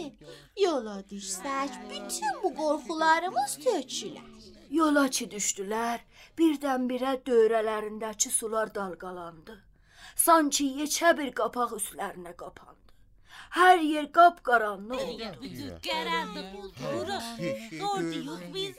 [0.65, 4.31] Yola düşsək, bütün bu qorxularımız tökülər.
[4.75, 6.01] Yola ki düşdülər,
[6.39, 9.64] birdən-birə dövrələrindəki sular dalğalandı.
[10.17, 12.71] Sanki yekə bir qapaq üstlərinə qapandı.
[13.55, 15.27] Hər yer qapqaranlıq oldu.
[15.87, 16.73] Qaranlıq oldu.
[16.93, 17.19] Bura
[17.89, 18.77] orada yox biz.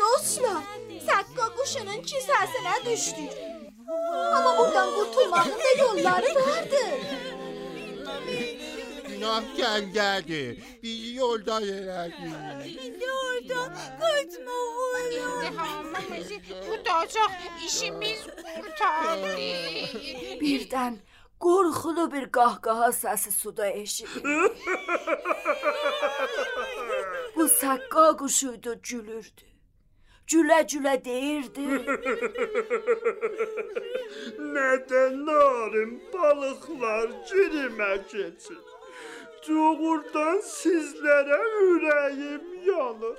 [0.00, 0.62] Dostlar,
[1.08, 3.32] Səkka quşunun kisəsinə düşdük.
[4.34, 6.90] Amma buradan qurtulmağın da yolları vardır.
[9.24, 10.56] Günah gəldədir.
[10.82, 12.72] Bizi yolda elədik.
[12.86, 15.56] İndi oradan qaçmalıyıq.
[15.58, 17.32] Hamımızı tutacaq
[17.66, 18.20] işimiz
[18.56, 19.32] qurtardı.
[20.42, 20.94] Birdən
[21.44, 24.52] qorxulu bir qahqaha səsi suda eşidildi.
[27.36, 29.44] Bu səkka quşuydu, gülürdü.
[30.30, 31.64] Gülə-gülə deyirdi.
[34.54, 38.73] Nədən narin balıqlar cirimə keçir?
[39.48, 43.18] Doğrudan sizlərə ürəyim yanır.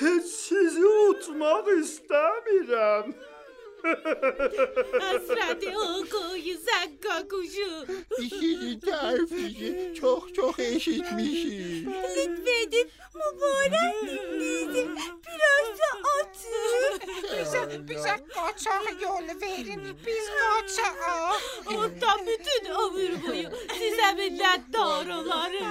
[0.00, 3.14] Heç sizi utmaq istəmirəm.
[3.84, 7.70] Həsrəti o qoyu səkka quşu.
[8.24, 11.88] İşinin tərifini çox-çox eşitmişik.
[12.16, 14.84] Lütf edib mübarək dilinizi
[15.26, 16.96] biraz da atın.
[17.34, 19.84] Bizə, bizə qaçaq yol verin.
[20.06, 20.98] Biz qaçaq.
[21.76, 25.64] Onda bütün ömür boyu sizə minnətdar olarıq.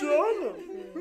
[0.00, 0.56] Canım,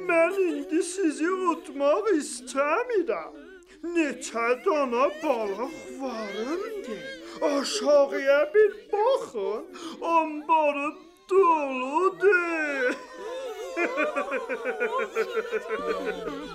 [0.08, 3.43] mən indi sizi utmaq istəmirəm.
[3.84, 6.96] Neçə dana balıq varındı.
[7.42, 9.66] Aşağıya bir baxın,
[10.02, 10.90] anbarı
[11.30, 12.96] doludur.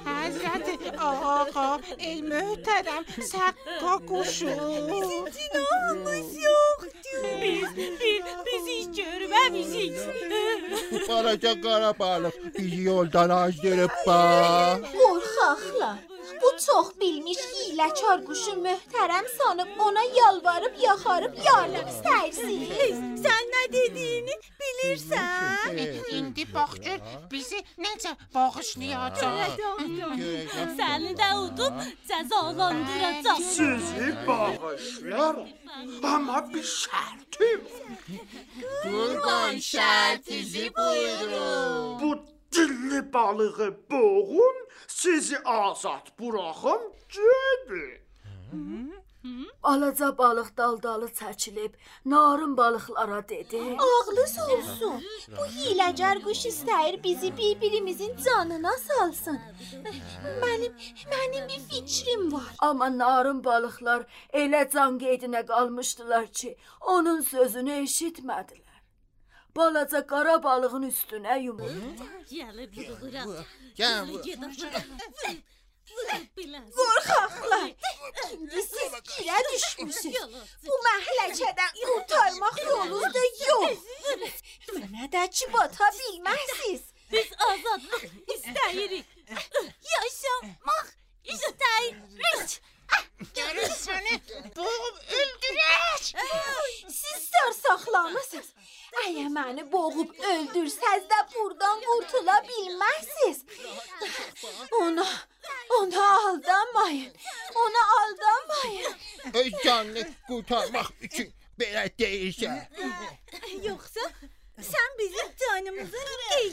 [0.08, 0.68] Həzrət
[1.08, 4.52] ağa, ey möhtərəm Səkka quşu.
[4.88, 7.24] Bizim günahımız yoxdur.
[7.42, 9.96] Biz, biz, biz hiç görməmişik.
[11.08, 14.78] Balaca qara balıq bizi yoldan azdırıb bax.
[14.98, 16.17] Qorxaqlar.
[16.42, 22.96] Bu çox bilmiş hiləçar quşu möhtərəm sanıb ona yalvarıb yaxarıb yardım istəyirsiz.
[23.24, 25.78] Sən nə dediyini bil bilirsən?
[26.12, 29.58] İndi bax gör bizi necə bağışlayacaq.
[30.78, 31.74] Səni də udub
[32.08, 33.42] cəzalandıracaq.
[33.54, 35.48] Sizi bağışlayaram.
[36.02, 37.60] Ama bir şartım.
[38.82, 42.00] Qurban şərtinizi buyurun.
[42.00, 44.56] Bu dilli balığı boğun,
[44.86, 48.08] sizi azad bırakın, gedin.
[49.62, 51.72] Balaca balıq daldalı çəkilib
[52.04, 55.02] narın balıqlara dedi: Ağlınız olsun.
[55.36, 59.38] Bu hiləgər quş istəyir bizi bir-birimizin canına salsın.
[60.42, 60.72] Mənim
[61.12, 62.52] mənim bir fikrim var.
[62.58, 68.67] Amma narın balıqlar elə can qeydinə qalmışdılar ki, onun sözünü eşitmədilər.
[69.56, 72.08] Balaca qara balığın üstünə yumuldu.
[72.30, 73.30] Gəlir vururam.
[73.78, 74.04] Gəl.
[76.76, 77.70] Qorxaqlar.
[78.32, 80.36] İndi siz girə düşmüsünüz.
[80.66, 83.78] Bu məhləkədən qurtarmaq yolunuz da yox.
[84.76, 86.84] Mənə də ki bata bilməzsiniz.
[87.12, 89.06] Biz azadlıq istəyirik.
[89.94, 90.86] Yaşamaq
[91.34, 92.60] istəyirik.
[93.34, 94.20] Görür səni
[94.56, 96.04] boğub öldürək.
[96.88, 98.52] Siz sarsaqlamısınız.
[99.04, 103.42] Əgər məni boğub öldürsəz də burdan qurtula bilməzsiniz.
[104.80, 105.06] Ona,
[105.80, 107.12] ona aldanmayın.
[107.64, 108.96] Ona aldanmayın.
[109.34, 112.66] Öz canını qurtarmaq üçün belə deyirsən.
[113.66, 114.10] Yoxsa
[114.66, 116.08] sən bizim canımızın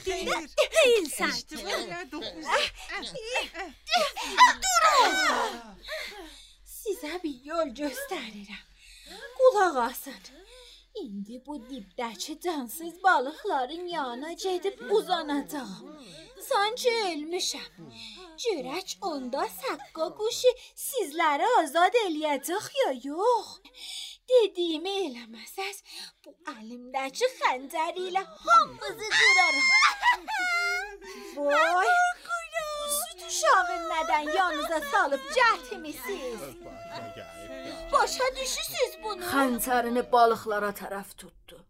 [0.06, 0.40] qeydində
[0.76, 1.36] deyilsən.
[4.66, 5.56] Durun!
[6.78, 8.66] Sizə bir yol göstərirəm.
[9.38, 10.22] Qulaq asın.
[10.96, 15.98] İndi bu dibdəki cansız balıqların yanına gedib uzanacağam.
[16.50, 17.74] Sanki ölmüşəm.
[18.44, 20.52] Görək onda səqqa quşu
[20.88, 23.48] sizləri azad eləyəcək ya yox.
[24.30, 25.82] Dediyimi eləməsəz,
[26.26, 30.24] bu əlimdəki xəncər ilə hamınızı qıraram.
[31.36, 31.92] Voy!
[32.96, 36.42] Süt uşağı nədən yanınıza salıb cəhtimisiz?
[37.94, 39.30] Başa düşürsüz bunu?
[39.34, 41.62] Xəncərini balıqlara tərəf tutdu.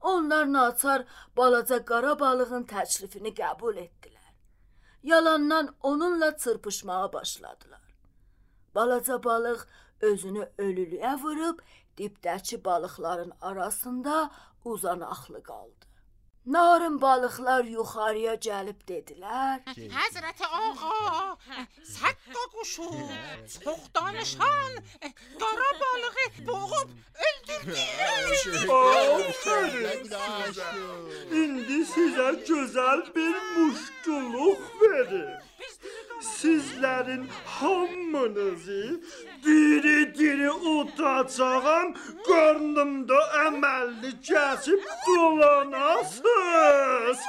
[0.00, 1.04] Onlar naçar
[1.36, 4.32] balaca qara balığın təklifini qəbul etdilər.
[5.02, 7.84] Yalandan onunla çırpışmağa başladılar.
[8.74, 9.66] Balaca balıq
[10.00, 11.58] özünü ölülüyə vurub
[12.00, 14.30] dibdəki balıqların arasında
[14.64, 15.89] uzanaqlı qaldı.
[16.46, 19.60] Narın balıqlar yuxarıya gəlib dedilər:
[19.96, 21.36] Həzrəti ağa,
[21.96, 22.88] səqqa quşu,
[23.64, 24.72] çox danışan,
[25.42, 26.88] qara balığı boğub
[27.26, 27.76] öldürdü.
[28.78, 30.02] Aferin.
[31.42, 35.30] İndi sizə gözəl bir muştuluq verim.
[36.20, 39.00] Sizlərin hamınızı
[39.44, 41.88] diri-diri utacağam,
[42.28, 44.80] qarnımda əməlli kəsib
[46.36, 47.20] dolanasınız.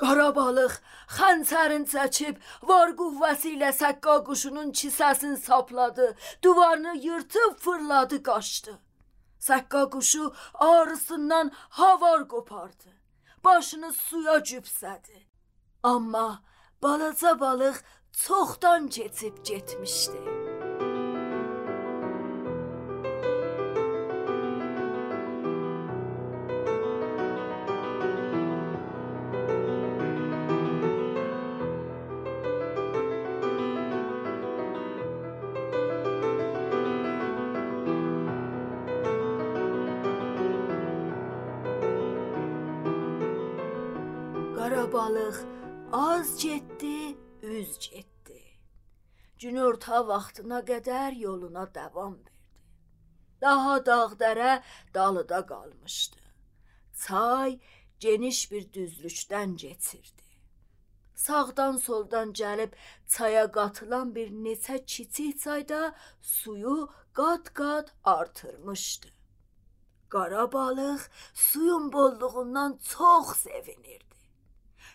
[0.00, 0.74] Qara balıq
[1.16, 2.36] xəncərin çəkib
[2.68, 6.06] var qüvvəsi ilə səqqa quşunun kisəsini sapladı,
[6.42, 8.74] divarını yırtıb fırladı, qaçdı.
[9.48, 12.90] Səqqa quşu ağrısından havar qopardı.
[13.44, 15.18] Başını suya cüpsədi.
[15.82, 16.42] Amma
[16.82, 17.76] balaca balıq
[18.12, 20.49] çoxdan keçib getmişdi.
[49.40, 52.30] Günorta vaxtına qədər yoluna davam verdi.
[53.40, 54.62] Daha dağ-dərə
[54.94, 56.18] dalıda qalmışdı.
[57.04, 57.60] Çay
[58.00, 60.26] geniş bir düzlükdən keçirdi.
[61.14, 62.76] Sağdan soldan gəlib
[63.14, 66.76] çaya qatılan bir neçə kiçik çayda suyu
[67.14, 69.08] qat-qat artırmışdı.
[70.08, 71.02] Qara balıq
[71.34, 74.16] suyun bolluğundan çox sevinirdi.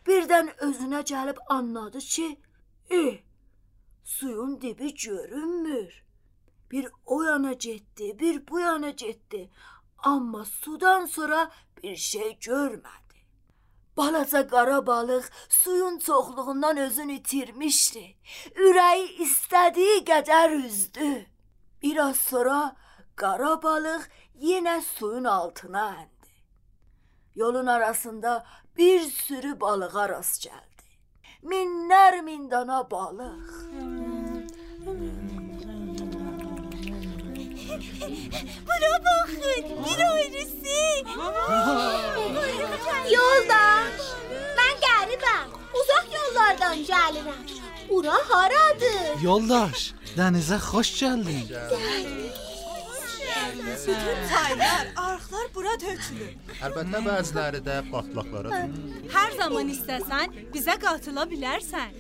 [0.08, 2.28] Birdən özünə gəlib anladı ki,
[2.92, 3.02] e,
[4.06, 6.04] suyun dibi görünmür.
[6.72, 9.50] Bir o yana getdi, bir bu yana getdi,
[9.98, 11.52] amma sudan sonra
[11.84, 13.16] bir şey görmədi.
[13.98, 18.16] Balaca qara balıq suyun çoxluğundan özünü itirmişdi.
[18.56, 21.26] Ürəyi istədiyi qədər üzdü.
[21.82, 22.76] Biraz sonra
[23.16, 24.04] qara balıq
[24.36, 26.32] yenə suyun altına əndi.
[27.36, 28.46] Yolun arasında
[28.78, 30.75] bir sürü balığa rast gəldi.
[31.50, 33.50] Minlər min dana balıq.
[38.68, 40.80] Bura baxın, bir ayrısı.
[43.16, 44.02] Yoldaş,
[44.58, 45.48] mən qəribəm.
[45.80, 47.44] Uzaq yollardan gəlirəm.
[47.90, 49.22] Bura haradır?
[49.28, 49.80] Yoldaş,
[50.18, 51.46] dənizə xoş gəldin.
[53.36, 53.94] Bütün
[54.30, 56.32] çaylar, arxlar bura tökülür.
[56.64, 59.10] Əlbəttə bəziləri də batlaqlara tökülür.
[59.14, 61.92] Hər zaman istəsən bizə qatıla bilərsən.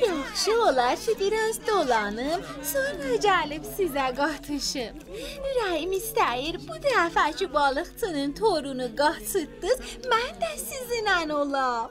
[0.00, 5.02] Yaxşı olar ki, biraz dolanım, sonra gəlib sizə qatışım.
[5.50, 9.78] Ürəyim istəyir bu dəfəki balıqçının torunu qaçırtdınız,
[10.12, 11.90] mən də sizinlə olam.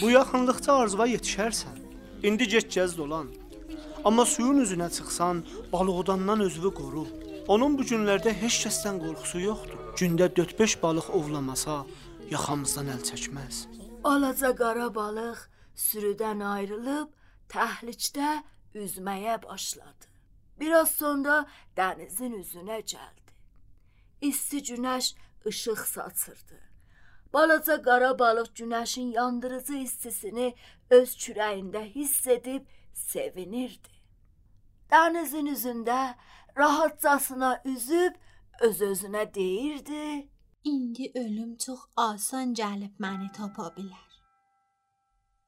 [0.00, 1.76] Bu yaxınlıqda arzuva yetişərsən.
[2.22, 3.26] İndi get gəz dolan.
[4.04, 7.06] Amma suyun üzünə çıxsan, balıqdandan özünü qoru.
[7.50, 9.78] Onun bu günlərdə heç kəsdən qorxusu yoxdur.
[9.98, 11.80] Gündə 4-5 balıq ovlamasa,
[12.30, 13.56] yaxamızdan əl çəkməz.
[14.04, 15.40] Balaca qara balıq
[15.86, 17.10] sürüdən ayrılıb
[17.50, 18.36] təhlikdə
[18.84, 20.06] üzməyə başladı.
[20.62, 21.42] Biraz sonra
[21.76, 23.34] dənizin üzünə gəldi.
[24.30, 25.14] İsti günəş
[25.50, 26.58] işıq saçırdı.
[27.32, 30.54] Balaca qara balıq günəşin yandırıcı istisini
[30.90, 33.96] öz kürəyində hiss edib sevinirdi.
[34.90, 36.00] Dənizin üzündə
[36.56, 38.14] rahatcasına üzüb
[38.60, 40.28] öz-özünə deyirdi:
[40.64, 44.10] İndi ölüm çox asan gəlib məni tapa bilər.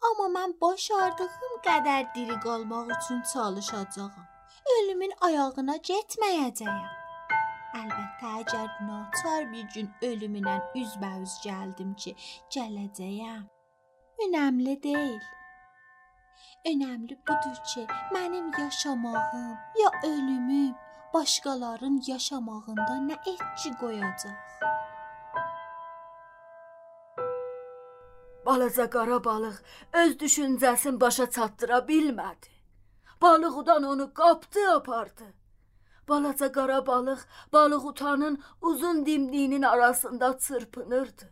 [0.08, 4.26] Amma mən başardığım qədər diri qalmaq üçün çalışacağam.
[4.76, 6.90] Ölümün ayağına getməyəcəyəm.
[7.80, 12.14] Əlbəttə, əgər naçar bir gün ölümünə üzbəüz gəldim ki,
[12.56, 13.44] gələcəyəm.
[14.26, 15.22] Önəmli deyil.
[16.72, 20.74] Önəmli budur ki, mənim yaşamağım ya ölümüm
[21.14, 24.38] başqalarının yaşamağında nə etki qoyacaq?
[28.46, 29.56] Balaca qara balıq
[29.92, 32.48] öz düşüncəsini başa çatdıra bilmədi.
[33.22, 35.24] Balıqdan onu qapdı, apardı.
[36.08, 37.20] Balaca qara balıq
[37.52, 41.30] balıqutanın uzun dimdiyinin arasında çırpınırdı.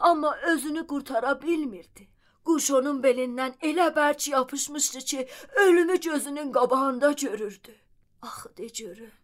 [0.00, 2.08] Amma özünü qurtara bilmirdi.
[2.44, 7.74] Quş onun belindən elə bərk yapışmışdı ki, ölümü gözünün qabağında görürdü.
[8.22, 9.21] Axı de görüm.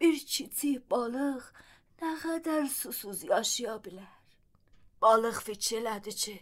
[0.00, 1.48] Bir kiçik balıq
[2.00, 4.14] nə qədər susuz yaşaya bilər?
[5.04, 6.36] Balıq fikirlədi ki,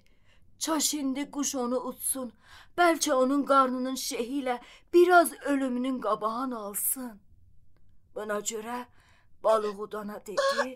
[0.62, 2.28] çaş indi quş onu utsun,
[2.78, 4.56] bəlkə onun qarnının şehi ilə
[4.94, 7.16] biraz ölümünün qabağını alsın.
[8.14, 8.78] Buna görə
[9.42, 10.70] balıq udana dedi: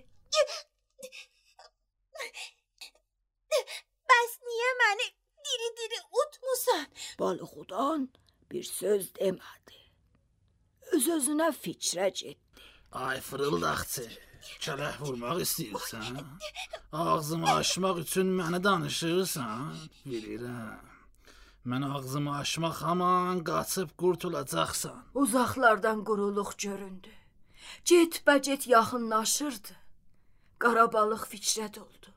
[4.11, 5.09] Bəs niyə məni
[5.47, 6.87] diri-diri utmusan?
[7.19, 8.11] Balıq udan
[8.51, 9.83] bir söz demədi.
[10.93, 12.39] Öz-özünə fikrə getdi.
[12.93, 14.03] Ay fırıldaqçı,
[14.61, 16.19] kələk vurmaq istəyirsən?
[16.93, 19.79] Ağzımı açmaq üçün məni danışırsan?
[20.05, 20.83] Bilirəm.
[21.65, 24.99] Mən ağzımı açmaq haman qaçıb qurtulacaqsan.
[25.15, 27.13] Uzaqlardan quruluq göründü.
[27.89, 29.73] Get-bəcet yaxınlaşırdı.
[30.63, 32.13] Qara balıq fikrə doldu.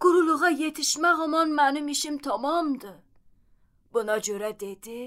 [0.00, 2.96] Quruluğa yetişmək aman mənim işim tamamdır.
[3.92, 4.98] Buna görə dedi: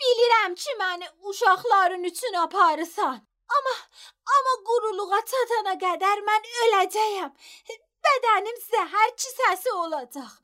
[0.00, 3.29] Bilirəm ki, məni uşaqların üçün aparırsan.
[3.56, 3.76] Amma
[4.34, 7.32] amma quruluğa çatana qədər mən öləcəyəm.
[8.06, 10.34] Bədənim zəhər kisəsi olacaq.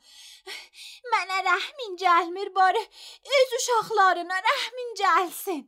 [1.13, 2.83] Mənə rəhmin gəlmir, bari
[3.39, 5.63] öz uşaqlarına rəhmin gəlsin.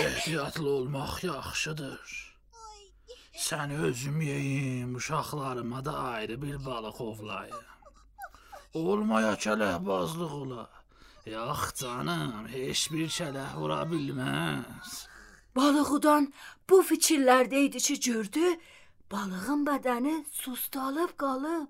[0.00, 2.28] Ehtiyatlı olmaq yaxşıdır.
[3.46, 7.66] Sən özüm yeyim, uşaqlarıma da ayrı bir balıq ovlayım.
[8.74, 10.64] Olmaya kələkbazlıq ola.
[11.26, 14.90] Yox canım, heç bir kələk vura bilməz.
[15.56, 16.32] Balıqdan
[16.70, 18.54] bu fikirlərdə idi ki, gördü,
[19.12, 21.68] balığın bədəni sustalıb qalıb.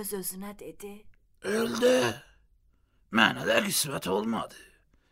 [0.00, 0.92] Öz-özünə dedi:
[1.42, 1.94] Öldü.
[3.12, 4.54] Mənə də qismət olmadı.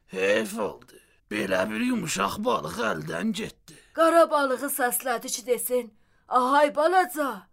[0.06, 0.98] Heyf oldu.
[1.30, 3.76] Belə bir yumuşaq balıq əldən getdi.
[3.98, 5.90] Qara balığı səslədi ki, desin:
[6.28, 7.48] "Ahay balaca,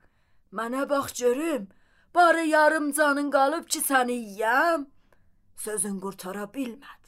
[0.53, 1.68] mənə bax görüm,
[2.16, 4.86] barı yarım canın qalıb ki, səni yeyəm."
[5.66, 7.05] Sözün qurtara bilmədi.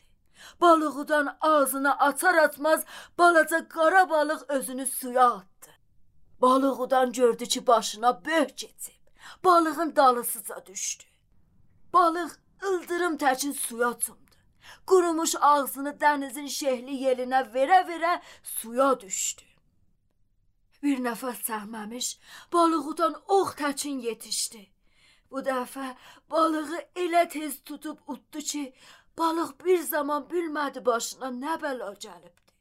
[0.62, 2.86] Balığıdan ağzını açar-açmaz
[3.18, 5.70] balaca qara balıq özünü suya atdı.
[6.42, 8.98] Balığıdan gördü ki, başına böh keçib.
[9.44, 11.04] Balığın dalısıca düşdü.
[11.94, 12.32] Balıq
[12.64, 14.38] ıldırım təkin suya cumdu.
[14.88, 19.44] Qurumuş ağzını dənizin şehli yelinə verə-verə suya düşdü.
[20.84, 22.08] Bir nəfəs çəkməmiş
[22.54, 24.68] balığıdan ox təkin yetişdi.
[25.32, 25.88] Bu dəfə
[26.32, 28.64] balığı elə tez tutub utdu ki,
[29.18, 32.54] balıq bir zaman bilmədi başına nə bəla gəlibdi.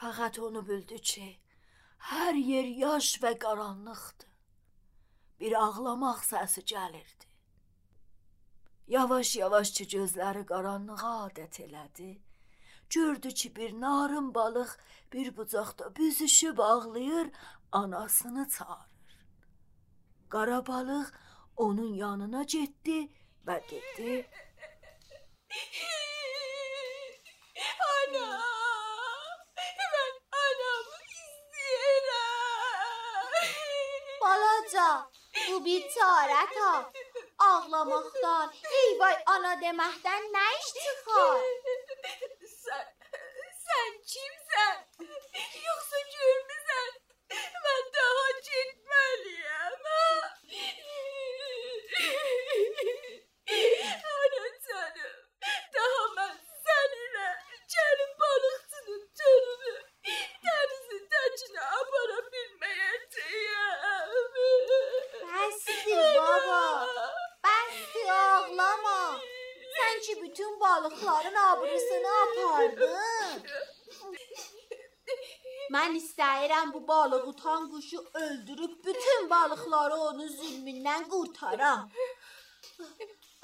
[0.00, 1.28] Fəqət onu bildi ki,
[2.10, 4.28] hər yer yaş və qaranlıqdır.
[5.40, 7.26] Bir ağlamaq səsi gəlirdi.
[8.88, 12.10] Yavaş-yavaş ki gözləri qaranlığa adət elədi,
[12.90, 14.70] gördü ki, bir narın balıq
[15.12, 17.30] bir bucaqda büzüşüb ağlayır,
[17.72, 18.88] anasını çağırır.
[20.28, 21.06] Qara balıq
[21.56, 23.08] onun yanına getdi
[23.46, 24.26] və dedi:
[34.20, 34.88] Balaca,
[35.48, 36.74] bu bir çarət ha.
[37.38, 41.40] Ağlamaqdan, ey vay ana deməkdən nə iş çıxar?
[42.58, 42.86] Sən,
[43.64, 44.76] sən kimsən?
[45.68, 46.92] Yoxsa görmüsən?
[47.64, 48.87] Mən daha getməliyəm.
[70.08, 73.46] Ki bütün balıqların abrısını apardın.
[75.74, 81.90] Mən istəyirəm bu balıq utan quşu öldürüb bütün balıqları onun zülmündən qurtaram.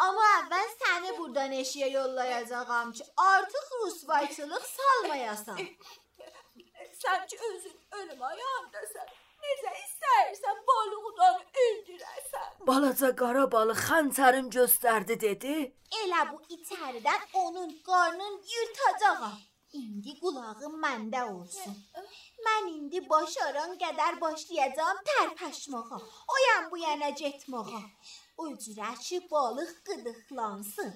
[0.07, 5.61] Amma əvvəl səni buradan eşiyə yollayacağam ki, artıq rusvayçılıq salmayasan.
[7.03, 9.09] Sən ki özün ölüm ayağındasan.
[9.45, 12.53] Necə istəyirsən balıqdan öldürəsən.
[12.69, 15.57] Balaca qara balıq xəncərin göstərdi dedi.
[16.03, 19.35] Elə bu içəridən onun qarnın yırtacağam.
[19.81, 21.75] İndi qulağın məndə olsun.
[22.47, 25.99] Mən indi başaran qədər başlayacağam tərpəşməyə.
[26.35, 27.83] O yan bu yana getməyə.
[29.07, 30.95] Ki balıq qıdıqlansın.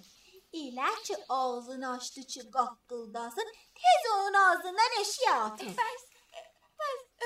[0.62, 3.48] Elə ki ağzını açdı ki qaqqıldasın,
[3.80, 5.74] tez onun ağzından eşiyə atın.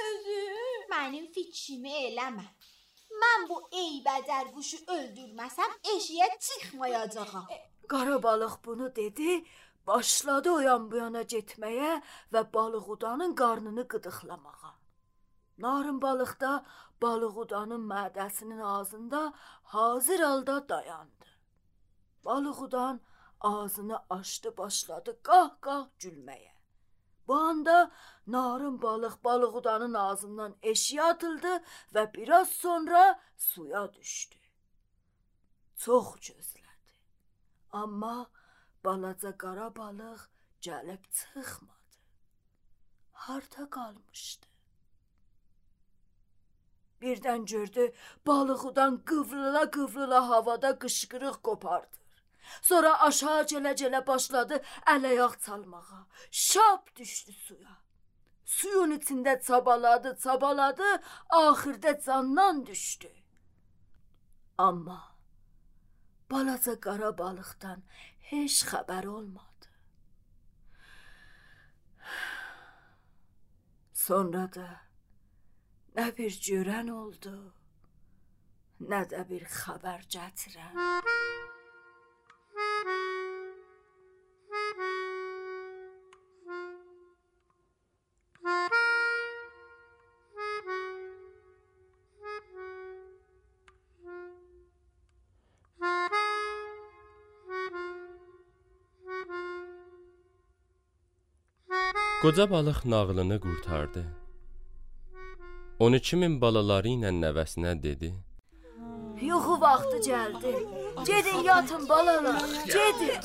[0.00, 2.44] Özün mənim fikrimi eləmə.
[3.22, 7.48] Mən bu eybəcər quşu öldürməsəm eşiyə çıxmayacağam.
[7.88, 9.44] Qara balıq bunu dedi,
[9.86, 11.92] başladı o yan bu yana getməyə
[12.32, 14.72] və balıqudanın qarnını qıdıqlamağa.
[15.58, 16.52] Narın balıq da
[17.02, 19.32] balıqudanın mədəsinin ağzında
[19.62, 21.26] hazır halda dayandı.
[22.24, 23.00] Balıqudan
[23.40, 26.51] ağzını açdı, başladı qah-qah gülməyə.
[27.28, 27.90] Bu anda
[28.26, 31.54] narın balıq balıqudanın ağzından eşiyə atıldı
[31.94, 34.36] və biraz sonra suya düşdü.
[35.76, 36.94] Çox gözlədi.
[37.70, 38.30] Amma
[38.84, 40.20] balaca qara balıq
[40.62, 41.96] gəlib çıxmadı.
[43.12, 44.46] Harda qalmışdı?
[47.02, 47.92] Birdən gördü,
[48.26, 52.01] balıqdan qıvrıla-qıvrıla havada qışqırıq qopardı.
[52.62, 54.62] Sonra aşağı gələ-gələ başladı
[54.94, 56.06] əl-ayaq çalmağa.
[56.30, 57.76] Şap düşdü suya.
[58.44, 60.88] Suyun içində çabaladı, çabaladı,
[61.30, 63.12] axırda candan düşdü.
[64.58, 65.00] Amma
[66.30, 67.80] balaca qara balıqdan
[68.30, 69.68] heç xəbər olmadı.
[74.04, 74.68] Sonra da
[75.96, 77.34] nə bir görən oldu,
[78.92, 81.21] nə də bir xəbər gətirən.
[102.22, 104.02] Qoca balıq nağılını qurtardı.
[105.78, 108.10] 12 min balaları ilə nəvəsinə dedi:
[109.28, 110.52] Yuxu vaxtı gəldi.
[111.08, 112.38] Gedin yatın balalar,
[112.74, 113.18] gedin.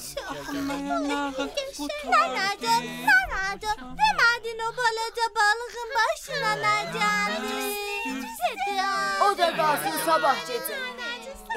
[2.13, 2.75] Nənəcə,
[3.09, 7.61] nənəcə, demədin o balaca balığın başına nə gəldi?
[9.27, 10.77] O da qalsın sabah gecə.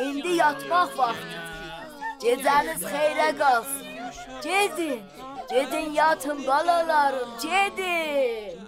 [0.05, 1.51] İndi yatmaq vaxtıdır.
[2.23, 3.87] Gecəniz xeyrə qalsın.
[4.45, 5.01] Gedin.
[5.51, 8.61] Gedin yatın balalarım, gedin.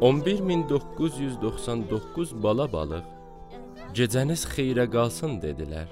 [0.00, 3.04] On bir min 999 bala balıq
[3.94, 5.88] gecəniz xeyrə qalsın dedilər.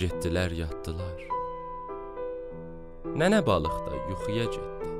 [0.00, 1.18] Getdilər yatdılar.
[3.20, 4.93] Nənə balıq da yuxuya getdi.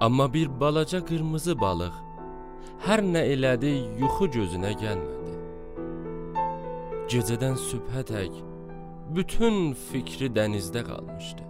[0.00, 1.96] Amma bir balaca qırmızı balıq
[2.86, 5.34] hər nə elədi yuxu gözünə gəlmədi.
[7.12, 8.38] Gecədən sübhə tək
[9.16, 11.44] bütün fikri dənizdə qalmışdı.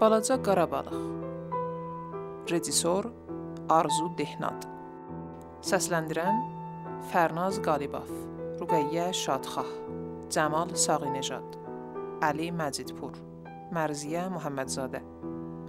[0.00, 1.23] Balaca qara balıq.
[2.44, 3.06] Rejissor
[3.72, 4.66] Arzu Dehnad
[5.64, 6.42] Səsləndirən
[7.08, 8.10] Fərnaz Qalibov
[8.60, 9.70] Ruqəyyə Şadxah
[10.34, 11.56] Cəmal Sağinejad
[12.28, 13.16] Ali Məcidpur
[13.72, 15.00] Mərziyə Muhammedzadə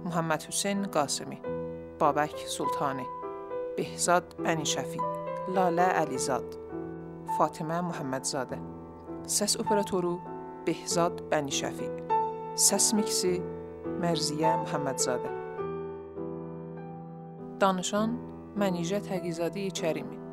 [0.02, 1.38] Muhammed Hüseyn Qasimi
[2.02, 3.08] Babək Sultani
[3.78, 5.00] Behzad Bənişəfi
[5.56, 6.60] Lalə Əlizad
[7.38, 8.60] Fatimə Muhammedzadə
[9.24, 10.18] Səs operatoru
[10.68, 11.88] Behzad Bənişəfi
[12.68, 13.38] Səs miksi
[14.04, 15.45] Mərziyə Muhammedzadə
[17.60, 18.18] دانشان
[18.56, 20.25] منیژه تگیزاده چریمی.